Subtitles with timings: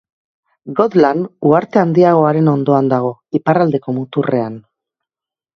[0.79, 4.61] Gotland uharte handiagoaren ondoan dago, iparraldeko muturrean.